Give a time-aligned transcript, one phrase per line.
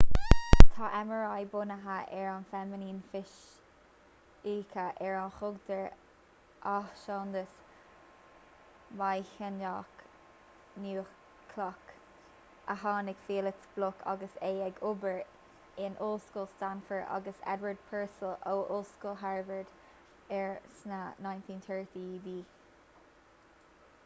[0.75, 1.95] tá mri bunaithe
[2.27, 5.83] ar feiniméan fisice ar a thugtar
[6.71, 7.51] athshondas
[9.01, 10.01] maighnéadach
[10.85, 17.83] núicléach nmr a tháinig felix bloc agus é ag obair in ollscoil stanford agus edward
[17.91, 19.77] purcell ó ollscoil harvard
[20.41, 22.39] air sna 1930idí